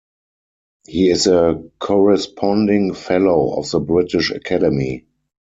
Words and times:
He 0.87 1.11
is 1.11 1.27
a 1.27 1.63
Corresponding 1.77 2.95
Fellow 2.95 3.55
of 3.59 3.69
the 3.69 3.79
British 3.79 4.31
Academy. 4.31 5.05